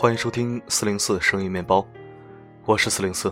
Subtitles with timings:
[0.00, 1.86] 欢迎收听四零四声音面包，
[2.64, 3.30] 我是四零四。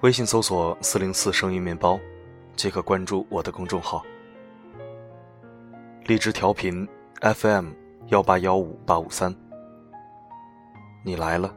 [0.00, 2.00] 微信搜索“四零四声音面包”，
[2.56, 4.02] 即可关注我的公众号。
[6.06, 6.88] 荔枝调频
[7.20, 7.72] FM
[8.06, 9.36] 幺八幺五八五三，
[11.04, 11.54] 你来了，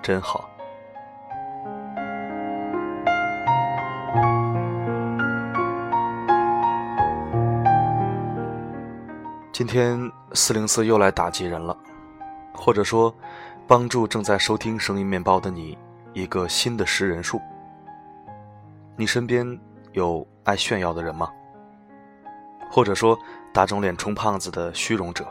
[0.00, 0.48] 真好。
[9.50, 9.98] 今天
[10.34, 11.76] 四零四又来打击人了，
[12.52, 13.14] 或者说，
[13.66, 15.78] 帮助正在收听声音面包的你
[16.12, 17.40] 一个新的识人数。
[18.96, 19.58] 你身边
[19.92, 21.30] 有爱炫耀的人吗？
[22.70, 23.18] 或者说，
[23.52, 25.26] 打肿脸充胖子的虚荣者？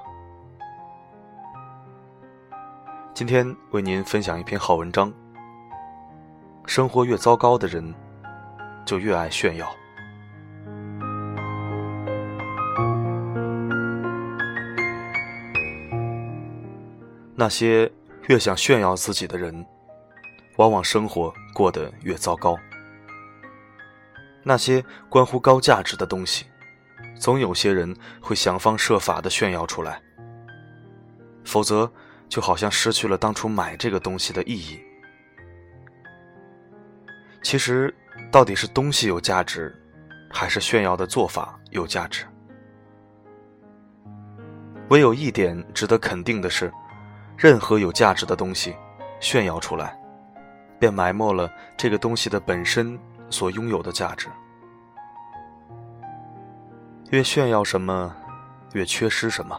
[3.14, 5.14] 今天为您分享一篇好文章。
[6.66, 7.94] 生活越糟糕的人，
[8.86, 9.70] 就越爱炫耀。
[17.40, 17.90] 那些
[18.28, 19.66] 越想炫耀自己的人，
[20.58, 22.60] 往往生活过得越糟糕。
[24.44, 26.48] 那些关乎高价值的东西，
[27.18, 30.02] 总有些人会想方设法的炫耀出来，
[31.46, 31.90] 否则
[32.28, 34.78] 就好像失去了当初买这个东西的意义。
[37.42, 37.96] 其实，
[38.30, 39.74] 到底是东西有价值，
[40.30, 42.26] 还是炫耀的做法有价值？
[44.90, 46.70] 唯有一点值得肯定的是。
[47.42, 48.76] 任何有价值的东西，
[49.22, 49.98] 炫耀出来，
[50.78, 54.28] 便埋没了这个东西的本身所拥有的价值。
[57.12, 58.14] 越炫耀什么，
[58.74, 59.58] 越缺失什么。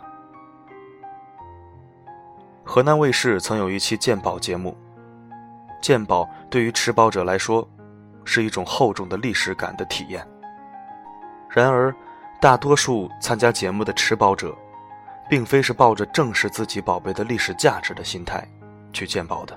[2.62, 4.76] 河南卫视曾有一期鉴宝节目，
[5.80, 7.66] 鉴宝对于持宝者来说，
[8.26, 10.22] 是一种厚重的历史感的体验。
[11.48, 11.96] 然而，
[12.42, 14.54] 大多数参加节目的持宝者。
[15.30, 18.44] 并非是抱着正视自己宝贝的历史价值的心态
[18.92, 19.56] 去鉴宝的，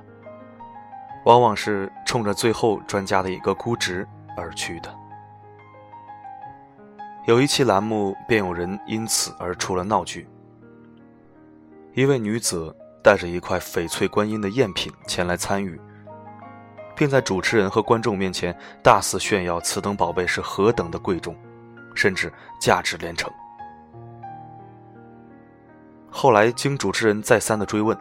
[1.25, 4.07] 往往是冲着最后专家的一个估值
[4.37, 4.95] 而去的。
[7.25, 10.27] 有一期栏目便有人因此而出了闹剧。
[11.95, 15.81] 一位女子带着一块翡翠观音的赝品前来参与，
[16.95, 21.35] 并在主持人和观众面前大肆炫耀此等宝贝是何等的贵重，
[21.95, 22.31] 甚至
[22.61, 23.31] 价值连城。
[26.15, 27.97] 后来经主持人再三的追问，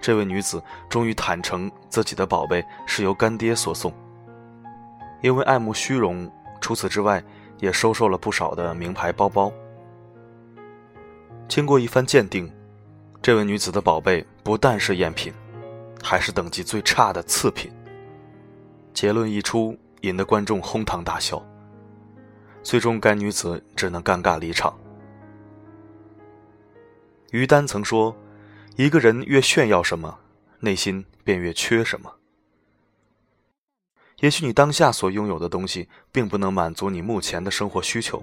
[0.00, 3.92] 这位女子终于坦诚自己的宝贝是由干爹所送。
[5.20, 6.28] 因为爱慕虚荣，
[6.58, 7.22] 除此之外
[7.58, 9.52] 也收受了不少的名牌包包。
[11.48, 12.50] 经过一番鉴定，
[13.20, 15.30] 这位女子的宝贝不但是赝品，
[16.02, 17.70] 还是等级最差的次品。
[18.94, 21.40] 结论一出，引得观众哄堂大笑。
[22.62, 24.74] 最终，该女子只能尴尬离场。
[27.30, 28.16] 于丹曾说
[28.76, 30.18] ：“一个人越炫耀什么，
[30.58, 32.12] 内心便越缺什么。
[34.18, 38.20] 也许你当下所拥有的东西，并不能满足你目前的生活需求，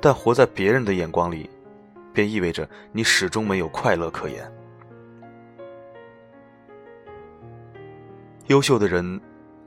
[0.00, 1.48] 但活在别人的眼光里，
[2.12, 4.52] 便意味着你始终没有快乐可言。
[8.48, 9.20] 优秀的人，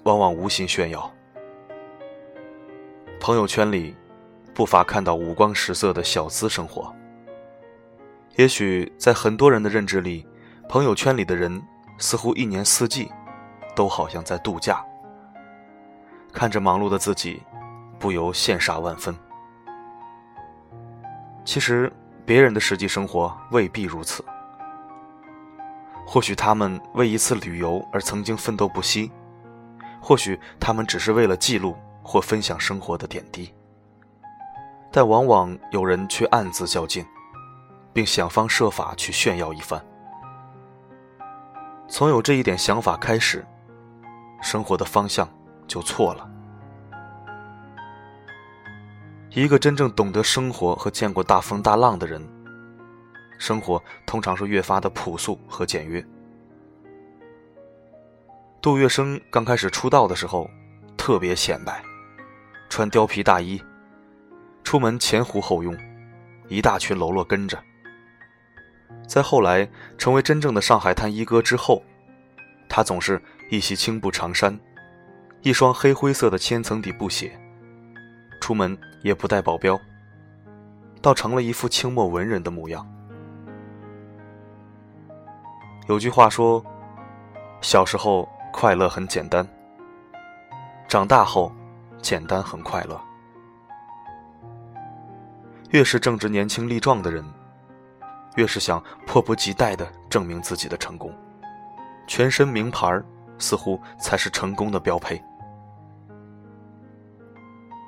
[0.03, 1.09] 往往无心炫耀。
[3.19, 3.95] 朋友圈里，
[4.53, 6.93] 不乏看到五光十色的小资生活。”
[8.37, 10.23] 也许在很多人的认知里，
[10.69, 11.59] 朋友圈里的人
[11.97, 13.11] 似乎一年四季
[13.75, 14.79] 都好像在度假。
[16.31, 17.41] 看着忙碌的自己，
[17.97, 19.15] 不由羡煞万分。
[21.43, 21.91] 其实
[22.27, 24.23] 别人的实际生活未必如此。
[26.05, 29.11] 或许他们为一次旅游而曾经奋斗不息，
[29.99, 33.51] 或许他们只是为了记录或分享生活的点滴，
[34.91, 37.03] 但往往有人却暗自较劲。
[37.97, 39.83] 并想方设法去炫耀一番。
[41.89, 43.43] 从有这一点想法开始，
[44.39, 45.27] 生活的方向
[45.67, 46.29] 就错了。
[49.31, 52.21] 一个真正懂得生活和见过大风大浪的人，
[53.39, 56.05] 生活通常是越发的朴素和简约。
[58.61, 60.47] 杜月笙刚开始出道的时候，
[60.95, 61.81] 特别显摆，
[62.69, 63.59] 穿貂皮大衣，
[64.63, 65.75] 出门前呼后拥，
[66.47, 67.57] 一大群喽啰跟着。
[69.07, 69.67] 在后来
[69.97, 71.81] 成为真正的上海滩一哥之后，
[72.67, 73.19] 他总是
[73.49, 74.59] 一袭青布长衫，
[75.41, 77.31] 一双黑灰色的千层底布鞋，
[78.41, 79.79] 出门也不带保镖，
[81.01, 82.85] 倒成了一副清末文人的模样。
[85.87, 86.61] 有句话说
[87.61, 89.47] ：“小时候快乐很简单，
[90.85, 91.49] 长大后
[92.01, 93.01] 简单很快乐。”
[95.71, 97.23] 越是正值年轻力壮的人。
[98.37, 101.13] 越是想迫不及待地证明自己的成功。
[102.07, 103.01] 全身名牌
[103.37, 105.21] 似乎才是成功的标配。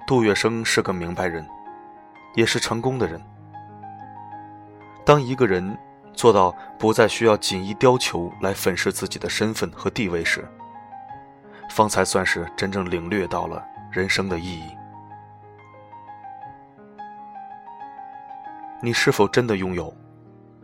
[0.06, 1.48] 杜月笙是个明白人，
[2.36, 3.22] 也是成功的人。
[5.06, 5.78] 当一个人
[6.14, 10.46] 做到不再需要锦衣貂裘来粉饰自己的身份和地位时，
[11.70, 14.76] 方才算是真正领略到了人生的意义。
[18.82, 19.94] 你是否真的拥有，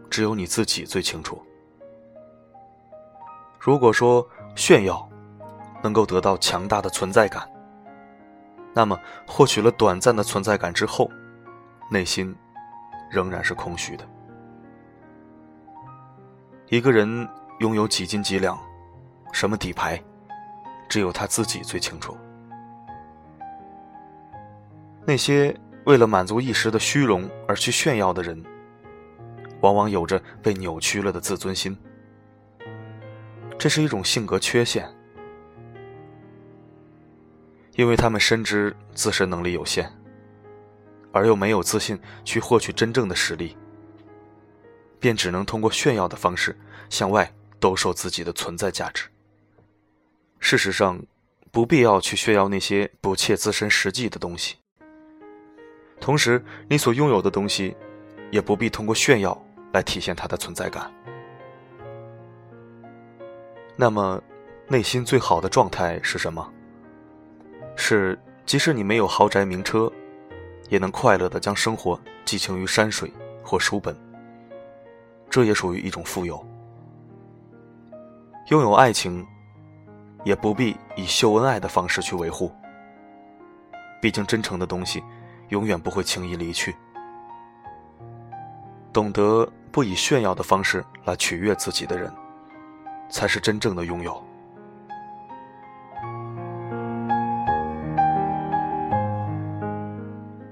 [0.09, 1.41] 只有你自己最清楚。
[3.59, 5.09] 如果说炫耀
[5.83, 7.49] 能够得到强大的存在感，
[8.73, 11.09] 那么获取了短暂的存在感之后，
[11.89, 12.35] 内心
[13.09, 14.05] 仍然是空虚的。
[16.69, 17.27] 一个人
[17.59, 18.59] 拥有几斤几两，
[19.31, 20.01] 什么底牌，
[20.89, 22.17] 只有他自己最清楚。
[25.05, 25.55] 那些
[25.85, 28.43] 为了满足一时的虚荣而去炫耀的人，
[29.61, 31.77] 往往有着被扭曲了的自尊心。
[33.57, 34.87] 这是一种性格缺陷，
[37.75, 39.91] 因为他们深知自身能力有限，
[41.11, 43.57] 而又没有自信去获取真正的实力，
[44.99, 46.55] 便只能通过炫耀的方式
[46.89, 49.05] 向外兜售自己的存在价值。
[50.39, 51.01] 事实上，
[51.51, 54.57] 不必要去炫耀那些不切自身实际的东西，
[55.99, 57.75] 同时，你所拥有的东西，
[58.31, 59.44] 也不必通过炫耀
[59.75, 60.89] 来体现它的存在感。
[63.75, 64.21] 那么，
[64.69, 66.49] 内心最好的状态是什么？
[67.75, 69.91] 是即使你没有豪宅名车，
[70.69, 73.11] 也能快乐的将生活寄情于山水
[73.43, 73.93] 或书本。
[75.29, 76.41] 这也属于一种富有。
[78.47, 79.27] 拥有爱情，
[80.23, 82.49] 也不必以秀恩爱的方式去维护。
[84.01, 85.03] 毕竟，真诚的东西，
[85.49, 86.73] 永远不会轻易离去。
[88.93, 89.45] 懂得
[89.75, 92.09] 不以炫耀的方式来取悦自己的人。
[93.09, 94.23] 才是真正的拥有。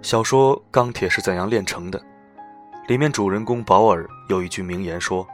[0.01, 1.97] 小说《钢铁是怎样炼成的》
[2.89, 5.25] 里面主人公保尔有一句名言说：“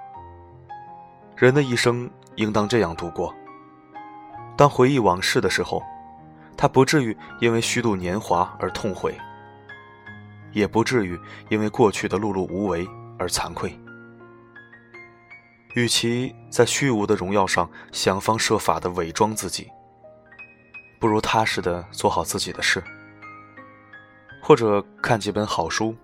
[1.35, 3.33] 人的一生应当这样度过。
[4.55, 5.83] 当回忆往事的时候，
[6.55, 9.17] 他不至于因为虚度年华而痛悔，
[10.53, 11.19] 也不至于
[11.49, 12.87] 因为过去的碌碌无为
[13.19, 13.77] 而惭愧。”
[15.75, 19.69] 与其在虚无的荣耀上想方设法的伪装自己，
[20.99, 22.83] 不如踏实的做好自己的事，
[24.41, 25.95] 或者看几本好书，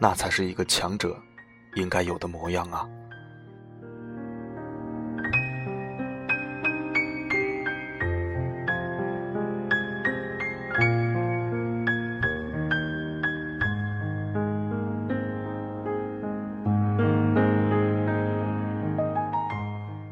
[0.00, 1.16] 那才是一个强者
[1.76, 2.88] 应该有的模样啊。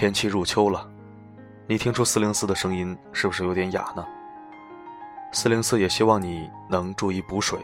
[0.00, 0.90] 天气入秋了，
[1.66, 4.02] 你听出四零四的声音是不是有点哑呢？
[5.30, 7.60] 四零四也希望你能注意补水，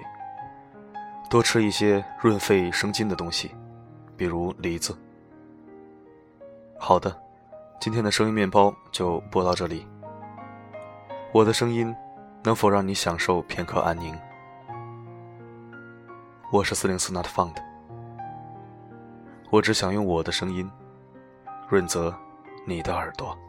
[1.31, 3.55] 多吃一些润肺生津的东西，
[4.19, 4.95] 比如梨子。
[6.79, 7.19] 好的，
[7.81, 9.89] 今天的声音面包就播到这里。
[11.33, 11.97] 我的声音
[12.45, 14.15] 能否让你享受片刻安宁？
[16.53, 17.57] 我是四零四 Not Found，
[19.49, 20.71] 我只想用我的声音
[21.71, 22.15] 润泽。
[22.69, 23.46] 你的耳朵。